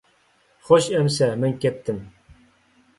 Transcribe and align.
خوش 0.69 0.89
ئەمىسە، 0.95 1.29
مەن 1.45 1.57
كەتتىم! 1.67 2.05